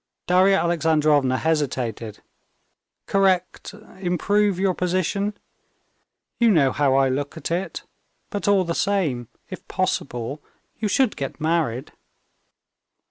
[0.25, 2.23] (Darya Alexandrovna hesitated)
[3.05, 5.37] "correct, improve your position....
[6.39, 7.83] You know how I look at it....
[8.31, 10.41] But all the same, if possible,
[10.79, 11.91] you should get married...."